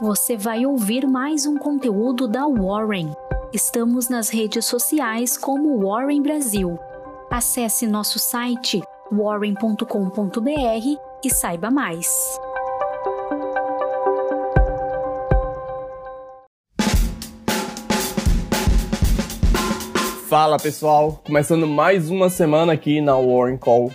você 0.00 0.34
vai 0.34 0.64
ouvir 0.64 1.06
mais 1.06 1.44
um 1.44 1.58
conteúdo 1.58 2.26
da 2.26 2.46
Warren. 2.46 3.12
Estamos 3.52 4.08
nas 4.08 4.30
redes 4.30 4.64
sociais 4.64 5.36
como 5.36 5.78
Warren 5.86 6.22
Brasil. 6.22 6.78
Acesse 7.30 7.86
nosso 7.86 8.18
site 8.18 8.80
warren.com.br 9.12 9.84
e 11.22 11.30
saiba 11.30 11.70
mais. 11.70 12.08
Fala 20.28 20.56
pessoal, 20.58 21.20
começando 21.26 21.66
mais 21.66 22.08
uma 22.08 22.30
semana 22.30 22.72
aqui 22.72 23.02
na 23.02 23.16
Warren 23.16 23.58
Call. 23.58 23.90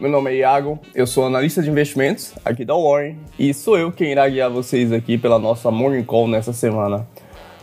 Meu 0.00 0.08
nome 0.08 0.30
é 0.30 0.36
Iago, 0.36 0.78
eu 0.94 1.06
sou 1.06 1.26
analista 1.26 1.62
de 1.62 1.68
investimentos 1.68 2.32
aqui 2.42 2.64
da 2.64 2.74
Warren 2.74 3.18
e 3.38 3.52
sou 3.52 3.76
eu 3.76 3.92
quem 3.92 4.12
irá 4.12 4.26
guiar 4.26 4.48
vocês 4.48 4.90
aqui 4.92 5.18
pela 5.18 5.38
nossa 5.38 5.70
Morning 5.70 6.02
Call 6.02 6.26
nessa 6.26 6.54
semana. 6.54 7.06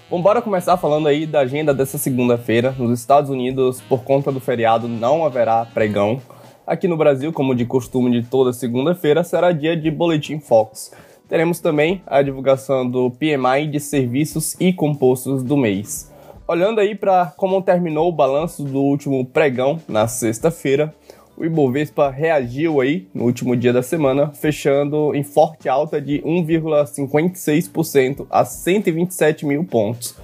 Bom, 0.07 0.21
bora 0.21 0.39
começar 0.39 0.77
falando 0.77 1.07
aí 1.07 1.26
da 1.26 1.39
agenda 1.39 1.73
dessa 1.73 1.98
segunda-feira. 1.98 2.76
Nos 2.77 2.99
Estados 2.99 3.31
Unidos, 3.31 3.81
por 3.81 4.03
conta 4.03 4.31
do 4.31 4.39
feriado, 4.39 4.88
não 4.88 5.26
haverá 5.26 5.65
pregão. 5.65 6.21
Aqui 6.67 6.88
no 6.88 6.95
Brasil, 6.95 7.34
como 7.34 7.55
de 7.55 7.65
costume 7.65 8.12
de 8.12 8.27
toda 8.29 8.54
segunda-feira, 8.54 9.23
será 9.23 9.51
dia 9.51 9.76
de 9.76 9.90
Boletim 9.90 10.40
Fox. 10.40 10.91
Teremos 11.27 11.59
também 11.59 12.04
a 12.05 12.21
divulgação 12.21 12.88
do 12.88 13.09
PMI 13.09 13.65
de 13.65 13.79
serviços 13.79 14.55
e 14.59 14.71
compostos 14.71 15.41
do 15.41 15.57
mês. 15.57 16.13
Olhando 16.48 16.79
aí 16.79 16.93
para 16.93 17.34
como 17.35 17.63
terminou 17.63 18.07
o 18.07 18.12
balanço 18.12 18.63
do 18.63 18.79
último 18.79 19.26
pregão 19.26 19.79
na 19.88 20.07
sexta-feira, 20.07 20.93
o 21.38 21.46
Ibovespa 21.46 22.09
reagiu 22.09 22.82
aí 22.82 23.08
no 23.14 23.26
último 23.26 23.55
dia 23.55 23.72
da 23.72 23.84
semana, 23.84 24.34
fechando 24.34 25.16
em 25.16 25.23
forte 25.23 25.70
alta 25.70 26.02
de 26.02 26.20
1,56% 26.23 28.26
a 28.30 28.44
127 28.44 29.46
mil 29.46 29.63
pontos. 29.63 30.16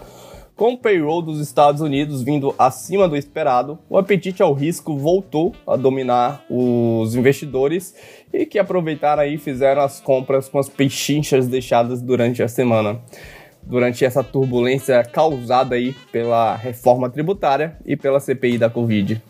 Com 0.55 0.73
o 0.73 0.77
payroll 0.77 1.21
dos 1.21 1.39
Estados 1.39 1.81
Unidos 1.81 2.23
vindo 2.23 2.53
acima 2.57 3.07
do 3.07 3.15
esperado, 3.15 3.77
o 3.89 3.97
apetite 3.97 4.41
ao 4.41 4.53
risco 4.53 4.97
voltou 4.97 5.53
a 5.67 5.75
dominar 5.75 6.43
os 6.49 7.15
investidores 7.15 7.93
e 8.31 8.45
que 8.45 8.59
aproveitaram 8.59 9.25
e 9.25 9.37
fizeram 9.37 9.81
as 9.81 9.99
compras 9.99 10.49
com 10.49 10.59
as 10.59 10.69
pechinchas 10.69 11.47
deixadas 11.47 12.01
durante 12.01 12.41
a 12.41 12.47
semana 12.47 13.01
durante 13.65 14.03
essa 14.03 14.23
turbulência 14.23 15.03
causada 15.03 15.75
aí 15.75 15.95
pela 16.11 16.55
reforma 16.55 17.09
tributária 17.09 17.77
e 17.85 17.95
pela 17.95 18.19
CPI 18.19 18.57
da 18.57 18.69
Covid. 18.69 19.21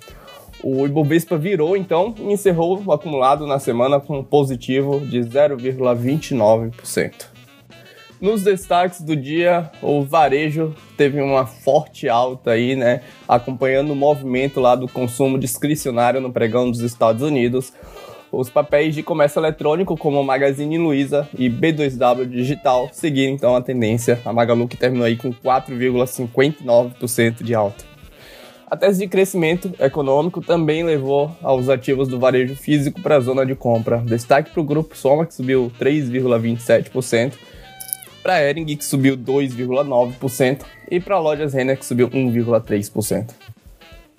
O 0.64 0.86
Ibovespa 0.86 1.38
virou 1.38 1.75
então 1.75 2.16
e 2.17 2.31
encerrou 2.31 2.81
o 2.86 2.94
acumulado 2.94 3.45
na 3.45 3.59
semana 3.59 4.00
com 4.00 4.19
um 4.19 4.23
positivo 4.23 5.02
de 5.02 5.19
0,29%. 5.19 7.25
Nos 8.22 8.42
destaques 8.42 9.02
do 9.02 9.17
dia, 9.17 9.69
o 9.81 10.03
varejo 10.03 10.73
teve 10.95 11.22
uma 11.22 11.45
forte 11.45 12.08
alta 12.08 12.52
aí, 12.52 12.73
né, 12.73 13.02
acompanhando 13.28 13.91
o 13.91 13.95
movimento 13.95 14.61
lá 14.61 14.75
do 14.75 14.88
consumo 14.88 15.38
discricionário 15.38 16.22
no 16.22 16.31
pregão 16.31 16.72
dos 16.72 16.80
Estados 16.80 17.22
Unidos, 17.22 17.73
os 18.31 18.50
papéis 18.50 18.95
de 18.95 19.03
comércio 19.03 19.39
eletrônico, 19.39 19.95
como 19.95 20.23
Magazine 20.23 20.80
Luiza 20.80 21.30
e 21.38 21.47
B2W 21.50 22.28
Digital, 22.28 22.89
seguiram 22.91 23.34
então 23.34 23.56
a 23.56 23.61
tendência. 23.61 24.19
A 24.25 24.34
Magalu 24.34 24.67
que 24.67 24.75
terminou 24.75 25.06
aí 25.06 25.16
com 25.16 25.31
4,59% 25.31 27.44
de 27.44 27.53
alta. 27.53 27.92
A 28.73 28.75
tese 28.75 29.02
de 29.02 29.07
crescimento 29.07 29.71
econômico 29.79 30.41
também 30.41 30.83
levou 30.83 31.29
aos 31.43 31.69
ativos 31.69 32.07
do 32.07 32.17
varejo 32.17 32.55
físico 32.55 32.99
para 33.02 33.17
a 33.17 33.19
zona 33.19 33.45
de 33.45 33.53
compra. 33.53 33.99
Destaque 33.99 34.49
para 34.49 34.61
o 34.61 34.63
grupo 34.63 34.97
Soma, 34.97 35.27
que 35.27 35.35
subiu 35.35 35.71
3,27%, 35.79 37.33
para 38.23 38.33
a 38.33 38.41
Ering, 38.41 38.66
que 38.66 38.83
subiu 38.83 39.16
2,9%, 39.16 40.61
e 40.89 40.99
para 40.99 41.17
a 41.17 41.19
Lojas 41.19 41.53
Renner, 41.53 41.77
que 41.77 41.85
subiu 41.85 42.09
1,3%. 42.09 43.29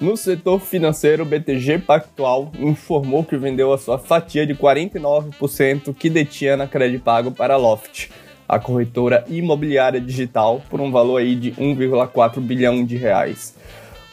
No 0.01 0.17
setor 0.17 0.61
financeiro, 0.61 1.25
o 1.25 1.27
BTG 1.27 1.81
Pactual 1.81 2.53
informou 2.57 3.25
que 3.25 3.37
vendeu 3.37 3.73
a 3.73 3.79
sua 3.79 3.99
fatia 3.99 4.47
de 4.47 4.55
49% 4.55 5.93
que 5.93 6.09
detinha 6.09 6.57
na 6.57 6.69
Pago 7.03 7.33
para 7.33 7.55
a 7.55 7.57
Loft, 7.57 8.09
a 8.49 8.61
corretora 8.61 9.25
imobiliária 9.27 10.01
digital, 10.01 10.63
por 10.71 10.81
um 10.81 10.93
valor 10.93 11.21
aí 11.21 11.35
de 11.35 11.51
1,4 11.55 12.39
bilhão 12.39 12.85
de 12.85 12.97
reais. 12.97 13.53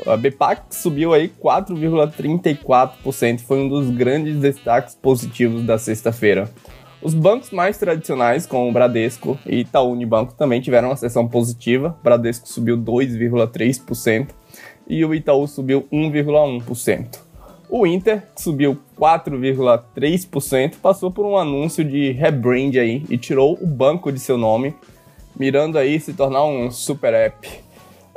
A 0.05 0.17
BPAC 0.17 0.63
subiu 0.71 1.13
aí 1.13 1.29
4,34%, 1.29 3.41
foi 3.41 3.59
um 3.59 3.69
dos 3.69 3.91
grandes 3.91 4.37
destaques 4.37 4.95
positivos 4.95 5.63
da 5.63 5.77
sexta-feira. 5.77 6.49
Os 7.01 7.13
bancos 7.13 7.51
mais 7.51 7.77
tradicionais, 7.77 8.45
como 8.45 8.69
o 8.69 8.71
Bradesco 8.71 9.37
e 9.45 9.61
Itaú 9.61 9.91
Unibanco, 9.91 10.33
também 10.33 10.61
tiveram 10.61 10.89
uma 10.89 10.95
sessão 10.95 11.27
positiva. 11.27 11.97
O 11.99 12.03
Bradesco 12.03 12.47
subiu 12.47 12.77
2,3%, 12.77 14.29
e 14.87 15.05
o 15.05 15.13
Itaú 15.13 15.47
subiu 15.47 15.87
1,1%. 15.91 17.19
O 17.69 17.87
Inter, 17.87 18.23
que 18.35 18.41
subiu 18.41 18.77
4,3%, 18.99 20.75
passou 20.81 21.09
por 21.09 21.25
um 21.25 21.37
anúncio 21.37 21.85
de 21.85 22.11
rebrand 22.11 22.77
aí 22.77 23.03
e 23.09 23.17
tirou 23.17 23.57
o 23.61 23.65
banco 23.65 24.11
de 24.11 24.19
seu 24.19 24.37
nome, 24.37 24.75
mirando 25.39 25.77
aí 25.77 25.99
se 25.99 26.13
tornar 26.13 26.43
um 26.43 26.69
super 26.69 27.13
app. 27.13 27.70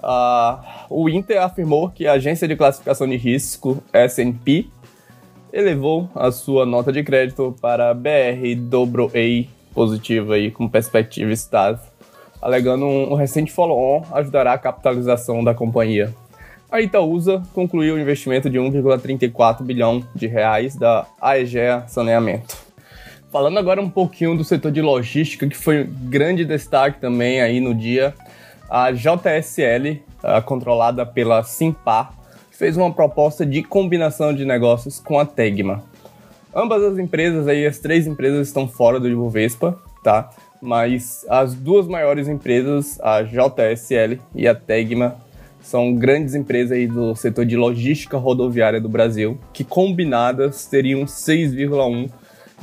Uh, 0.05 0.61
o 0.91 1.09
Inter 1.09 1.43
afirmou 1.43 1.89
que 1.89 2.07
a 2.07 2.13
agência 2.13 2.47
de 2.47 2.55
classificação 2.55 3.09
de 3.09 3.17
risco 3.17 3.83
S&P 3.91 4.67
elevou 5.51 6.11
a 6.15 6.31
sua 6.31 6.67
nota 6.67 6.93
de 6.93 7.03
crédito 7.03 7.57
para 7.59 7.95
BR 7.95 8.55
dobro 8.59 9.11
A 9.15 9.49
positiva 9.73 10.35
aí 10.35 10.51
com 10.51 10.69
perspectiva 10.69 11.33
estável, 11.33 11.83
alegando 12.43 12.85
um, 12.85 13.13
um 13.13 13.15
recente 13.15 13.51
follow-on 13.51 14.05
ajudará 14.13 14.53
a 14.53 14.59
capitalização 14.59 15.43
da 15.43 15.55
companhia. 15.55 16.15
A 16.71 16.83
Itaúsa 16.83 17.43
concluiu 17.55 17.95
o 17.95 17.99
investimento 17.99 18.51
de 18.51 18.59
1,34 18.59 19.63
bilhão 19.63 20.07
de 20.15 20.27
reais 20.27 20.77
da 20.77 21.07
Aegea 21.21 21.85
Saneamento. 21.87 22.59
Falando 23.33 23.59
agora 23.59 23.81
um 23.81 23.89
pouquinho 23.89 24.37
do 24.37 24.45
setor 24.45 24.71
de 24.71 24.83
logística, 24.83 25.49
que 25.49 25.57
foi 25.57 25.85
um 25.85 25.87
grande 26.11 26.45
destaque 26.45 27.01
também 27.01 27.41
aí 27.41 27.59
no 27.59 27.75
dia, 27.75 28.15
a 28.69 28.91
JSL, 28.93 30.03
controlada 30.45 31.05
pela 31.05 31.43
Simpar, 31.43 32.13
fez 32.51 32.77
uma 32.77 32.93
proposta 32.93 33.45
de 33.45 33.63
combinação 33.63 34.35
de 34.35 34.45
negócios 34.45 35.01
com 35.01 35.19
a 35.19 35.27
Tegma. 35.27 35.85
Ambas 36.55 36.83
as 36.83 36.99
empresas 36.99 37.49
aí, 37.49 37.67
as 37.67 37.79
três 37.79 38.07
empresas 38.07 38.47
estão 38.47 38.69
fora 38.69 39.01
do 39.01 39.09
Ibovespa, 39.09 39.77
tá? 40.03 40.31
Mas 40.63 41.27
as 41.29 41.53
duas 41.53 41.89
maiores 41.89 42.29
empresas, 42.29 42.99
a 43.01 43.23
JSL 43.23 44.21
e 44.35 44.47
a 44.47 44.55
Tegma, 44.55 45.17
são 45.61 45.95
grandes 45.95 46.35
empresas 46.35 46.73
aí 46.73 46.87
do 46.87 47.15
setor 47.17 47.45
de 47.45 47.57
logística 47.57 48.17
rodoviária 48.17 48.81
do 48.81 48.89
Brasil, 48.89 49.39
que 49.53 49.65
combinadas 49.65 50.67
teriam 50.67 51.05
6,1 51.05 52.11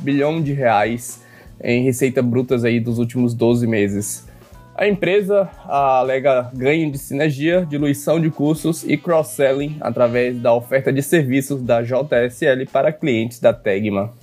bilhão 0.00 0.40
de 0.40 0.52
reais 0.52 1.22
em 1.62 1.84
receita 1.84 2.22
brutas 2.22 2.64
aí 2.64 2.80
dos 2.80 2.98
últimos 2.98 3.34
12 3.34 3.66
meses. 3.66 4.26
A 4.74 4.88
empresa 4.88 5.50
alega 5.66 6.50
ganho 6.54 6.90
de 6.90 6.96
sinergia, 6.96 7.66
diluição 7.68 8.18
de 8.18 8.30
custos 8.30 8.82
e 8.84 8.96
cross-selling 8.96 9.76
através 9.82 10.38
da 10.38 10.54
oferta 10.54 10.90
de 10.90 11.02
serviços 11.02 11.62
da 11.62 11.82
JSL 11.82 12.66
para 12.72 12.90
clientes 12.90 13.38
da 13.38 13.52
Tegma. 13.52 14.14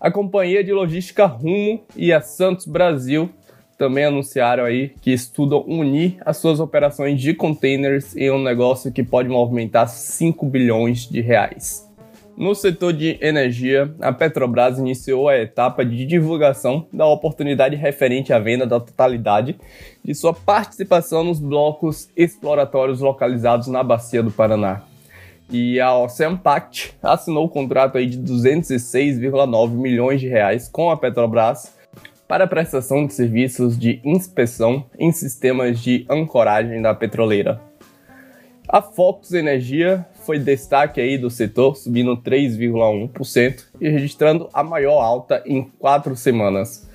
A 0.00 0.10
companhia 0.10 0.64
de 0.64 0.72
logística 0.72 1.24
Rumo 1.24 1.84
e 1.96 2.12
a 2.12 2.20
Santos 2.20 2.66
Brasil 2.66 3.30
também 3.78 4.04
anunciaram 4.04 4.64
aí 4.64 4.92
que 5.00 5.12
estudam 5.12 5.64
unir 5.66 6.16
as 6.24 6.38
suas 6.38 6.58
operações 6.58 7.20
de 7.20 7.32
containers 7.32 8.16
em 8.16 8.30
um 8.30 8.42
negócio 8.42 8.90
que 8.90 9.04
pode 9.04 9.28
movimentar 9.28 9.88
5 9.88 10.46
bilhões 10.46 11.08
de 11.08 11.20
reais. 11.20 11.85
No 12.36 12.54
setor 12.54 12.92
de 12.92 13.18
energia, 13.22 13.94
a 13.98 14.12
Petrobras 14.12 14.78
iniciou 14.78 15.26
a 15.26 15.38
etapa 15.38 15.82
de 15.82 16.04
divulgação 16.04 16.86
da 16.92 17.06
oportunidade 17.06 17.74
referente 17.76 18.30
à 18.30 18.38
venda 18.38 18.66
da 18.66 18.78
totalidade 18.78 19.58
de 20.04 20.14
sua 20.14 20.34
participação 20.34 21.24
nos 21.24 21.40
blocos 21.40 22.10
exploratórios 22.14 23.00
localizados 23.00 23.68
na 23.68 23.82
Bacia 23.82 24.22
do 24.22 24.30
Paraná. 24.30 24.82
E 25.50 25.80
a 25.80 25.96
Ocean 25.96 26.36
Pact 26.36 26.92
assinou 27.02 27.46
o 27.46 27.48
contrato 27.48 27.96
aí 27.96 28.04
de 28.06 28.18
206,9 28.18 29.70
milhões 29.70 30.20
de 30.20 30.28
reais 30.28 30.68
com 30.68 30.90
a 30.90 30.96
Petrobras 30.96 31.74
para 32.28 32.44
a 32.44 32.48
prestação 32.48 33.06
de 33.06 33.14
serviços 33.14 33.78
de 33.78 33.98
inspeção 34.04 34.84
em 34.98 35.10
sistemas 35.10 35.80
de 35.80 36.04
ancoragem 36.10 36.82
da 36.82 36.94
petroleira. 36.94 37.58
A 38.68 38.82
Focus 38.82 39.32
Energia 39.32 40.04
foi 40.24 40.40
destaque 40.40 41.00
aí 41.00 41.16
do 41.16 41.30
setor, 41.30 41.76
subindo 41.76 42.16
3,1% 42.16 43.64
e 43.80 43.88
registrando 43.88 44.48
a 44.52 44.64
maior 44.64 45.00
alta 45.00 45.40
em 45.46 45.62
quatro 45.78 46.16
semanas. 46.16 46.88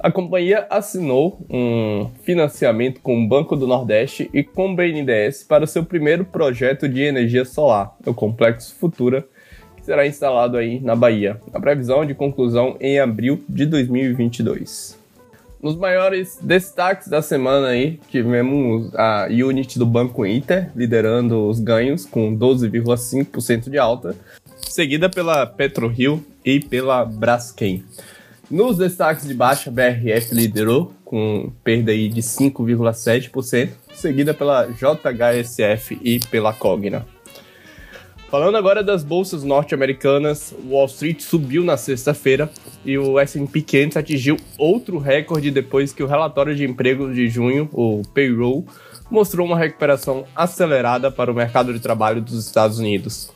A 0.00 0.10
companhia 0.10 0.66
assinou 0.68 1.38
um 1.48 2.10
financiamento 2.24 3.00
com 3.00 3.22
o 3.22 3.28
Banco 3.28 3.54
do 3.54 3.68
Nordeste 3.68 4.28
e 4.34 4.42
com 4.42 4.72
o 4.72 4.74
BNDES 4.74 5.44
para 5.44 5.66
seu 5.66 5.84
primeiro 5.84 6.24
projeto 6.24 6.88
de 6.88 7.02
energia 7.02 7.44
solar, 7.44 7.96
o 8.04 8.12
Complexo 8.12 8.74
Futura, 8.74 9.24
será 9.82 10.04
instalado 10.06 10.56
aí 10.56 10.80
na 10.80 10.96
Bahia. 10.96 11.40
A 11.54 11.60
previsão 11.60 12.04
de 12.04 12.14
conclusão 12.14 12.76
em 12.80 12.98
abril 12.98 13.44
de 13.48 13.64
2022. 13.64 15.05
Nos 15.62 15.74
maiores 15.74 16.38
destaques 16.40 17.08
da 17.08 17.22
semana 17.22 17.68
aí, 17.68 17.98
tivemos 18.10 18.94
a 18.94 19.26
Unity 19.30 19.78
do 19.78 19.86
Banco 19.86 20.26
Inter 20.26 20.70
liderando 20.76 21.48
os 21.48 21.58
ganhos 21.58 22.04
com 22.04 22.36
12,5% 22.36 23.70
de 23.70 23.78
alta, 23.78 24.14
seguida 24.58 25.08
pela 25.08 25.46
PetroRio 25.46 26.22
e 26.44 26.60
pela 26.60 27.04
Braskem. 27.04 27.82
Nos 28.50 28.76
destaques 28.76 29.26
de 29.26 29.34
baixa, 29.34 29.70
a 29.70 29.72
BRF 29.72 30.34
liderou 30.34 30.92
com 31.04 31.50
perda 31.64 31.90
aí 31.90 32.08
de 32.08 32.20
5,7%, 32.20 33.70
seguida 33.92 34.34
pela 34.34 34.66
JHSF 34.66 35.98
e 36.02 36.20
pela 36.20 36.52
Cogna. 36.52 37.06
Falando 38.28 38.56
agora 38.56 38.82
das 38.82 39.04
bolsas 39.04 39.44
norte-americanas, 39.44 40.52
Wall 40.68 40.86
Street 40.86 41.20
subiu 41.20 41.62
na 41.62 41.76
sexta-feira 41.76 42.50
e 42.84 42.98
o 42.98 43.20
S&P 43.20 43.62
500 43.62 43.96
atingiu 43.96 44.36
outro 44.58 44.98
recorde 44.98 45.48
depois 45.48 45.92
que 45.92 46.02
o 46.02 46.08
relatório 46.08 46.56
de 46.56 46.64
emprego 46.64 47.14
de 47.14 47.28
junho, 47.28 47.70
o 47.72 48.02
payroll, 48.12 48.66
mostrou 49.08 49.46
uma 49.46 49.56
recuperação 49.56 50.24
acelerada 50.34 51.08
para 51.08 51.30
o 51.30 51.34
mercado 51.34 51.72
de 51.72 51.78
trabalho 51.78 52.20
dos 52.20 52.44
Estados 52.44 52.80
Unidos. 52.80 53.30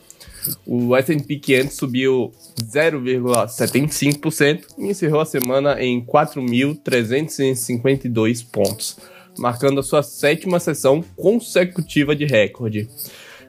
O 0.67 0.97
S&P 0.97 1.37
500 1.37 1.77
subiu 1.77 2.33
0,75% 2.61 4.65
e 4.77 4.89
encerrou 4.89 5.21
a 5.21 5.27
semana 5.27 5.81
em 5.81 6.05
4.352 6.05 8.45
pontos, 8.51 8.99
marcando 9.39 9.79
a 9.79 9.85
sua 9.85 10.03
sétima 10.03 10.59
sessão 10.59 11.01
consecutiva 11.17 12.17
de 12.17 12.25
recorde. 12.25 12.89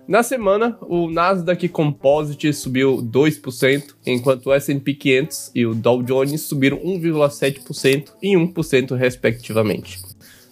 Na 0.08 0.24
semana, 0.24 0.78
o 0.82 1.10
Nasdaq 1.10 1.70
Composite 1.70 2.52
subiu 2.54 2.98
2%, 2.98 3.96
enquanto 4.06 4.48
o 4.48 4.54
S&P 4.54 4.94
500 4.96 5.52
e 5.54 5.66
o 5.66 5.76
Dow 5.76 6.02
Jones 6.02 6.42
subiram 6.42 6.78
1,7% 6.78 8.10
e 8.22 8.36
1% 8.36 8.96
respectivamente. 8.96 10.00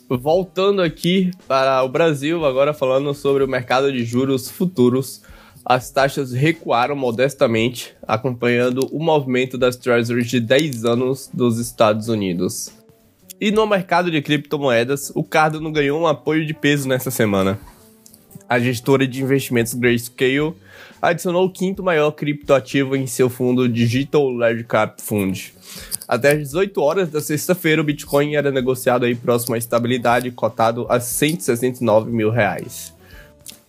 Voltando 0.08 0.82
aqui 0.82 1.32
para 1.48 1.84
o 1.84 1.90
Brasil, 1.90 2.46
agora 2.46 2.74
falando 2.74 3.14
sobre 3.14 3.44
o 3.44 3.48
mercado 3.48 3.92
de 3.92 4.04
juros 4.06 4.50
futuros, 4.50 5.22
as 5.66 5.92
taxas 5.92 6.32
recuaram 6.32 6.96
modestamente, 6.96 7.96
acompanhando 8.08 8.88
o 8.92 9.04
movimento 9.04 9.58
das 9.58 9.76
Treasuries 9.76 10.30
de 10.30 10.40
10 10.40 10.86
anos 10.86 11.30
dos 11.34 11.60
Estados 11.60 12.08
Unidos. 12.08 12.72
E 13.42 13.52
no 13.52 13.68
mercado 13.68 14.10
de 14.10 14.22
criptomoedas, 14.22 15.12
o 15.16 15.24
Cardano 15.24 15.72
ganhou 15.72 16.00
um 16.00 16.08
apoio 16.08 16.46
de 16.46 16.54
peso 16.54 16.88
nessa 16.88 17.12
semana 17.12 17.60
a 18.50 18.60
gestora 18.60 19.08
de 19.08 19.22
investimentos 19.22 19.76
Grayscale 19.76 20.56
adicionou 21.02 21.46
o 21.46 21.52
quinto 21.52 21.84
maior 21.84 22.12
criptoativo 22.12 22.96
em 22.96 23.08
seu 23.08 23.30
fundo 23.30 23.70
Digital 23.70 24.30
Large 24.30 24.64
Cap 24.64 25.02
Fund. 25.02 25.54
Até 26.08 26.32
as 26.32 26.40
18 26.40 26.82
horas 26.82 27.10
da 27.10 27.22
sexta-feira, 27.22 27.82
o 27.82 27.86
Bitcoin 27.86 28.36
era 28.36 28.52
negociado 28.52 29.06
aí 29.06 29.14
próximo 29.14 29.54
à 29.54 29.58
estabilidade, 29.58 30.32
cotado 30.32 30.88
a 30.90 31.00
169 31.00 32.12
mil 32.12 32.32
reais. 32.32 32.98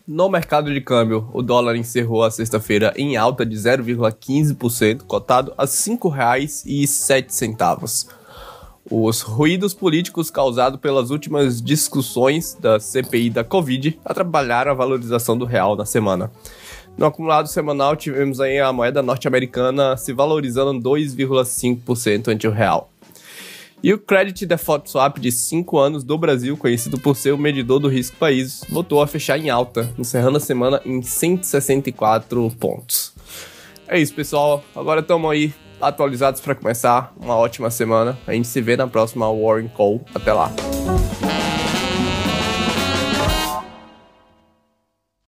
No 0.09 0.29
mercado 0.29 0.73
de 0.73 0.81
câmbio, 0.81 1.29
o 1.33 1.43
dólar 1.43 1.77
encerrou 1.77 2.25
a 2.25 2.31
sexta-feira 2.31 2.93
em 2.97 3.17
alta 3.17 3.47
de 3.47 3.55
0,15%, 3.55 5.03
cotado 5.03 5.53
a 5.57 5.63
R$ 5.63 5.69
5,07. 5.69 8.20
Os 8.89 9.21
ruídos 9.21 9.75
políticos 9.75 10.31
causados 10.31 10.81
pelas 10.81 11.11
últimas 11.11 11.61
discussões 11.61 12.57
da 12.59 12.81
CPI 12.81 13.31
da 13.31 13.45
Covid 13.45 13.99
atrapalharam 14.05 14.71
a 14.71 14.75
valorização 14.75 15.37
do 15.37 15.45
real 15.45 15.77
na 15.77 15.85
semana. 15.85 16.31
No 16.97 17.07
acumulado 17.07 17.49
semanal, 17.49 17.95
tivemos 17.95 18.41
aí 18.41 18.59
a 18.59 18.73
moeda 18.73 19.03
norte-americana 19.03 19.97
se 19.97 20.13
valorizando 20.13 20.81
2,5% 20.81 22.29
ante 22.29 22.47
o 22.47 22.51
real. 22.51 22.91
E 23.83 23.95
o 23.95 23.99
Credit 23.99 24.45
Default 24.45 24.91
Swap 24.91 25.19
de 25.19 25.33
5 25.33 25.79
anos 25.79 26.05
do 26.05 26.19
Brasil, 26.19 26.57
conhecido 26.57 26.99
por 26.99 27.17
ser 27.17 27.33
o 27.33 27.39
medidor 27.39 27.81
do 27.81 27.89
risco 27.89 28.17
país, 28.17 28.63
voltou 28.69 29.01
a 29.01 29.07
fechar 29.07 29.39
em 29.39 29.49
alta, 29.49 29.91
encerrando 29.99 30.37
a 30.37 30.41
semana 30.41 30.83
em 30.85 31.01
164 31.01 32.51
pontos. 32.59 33.15
É 33.89 33.99
isso, 33.99 34.15
pessoal. 34.15 34.63
Agora 34.77 35.01
estamos 35.01 35.31
aí 35.31 35.55
atualizados 35.81 36.41
para 36.41 36.55
começar 36.55 37.13
uma 37.21 37.37
ótima 37.37 37.71
semana. 37.71 38.19
A 38.27 38.33
gente 38.33 38.49
se 38.49 38.61
vê 38.61 38.77
na 38.77 38.87
próxima 38.87 39.27
Warren 39.33 39.69
Call. 39.69 40.01
Até 40.15 40.33
lá. 40.33 40.51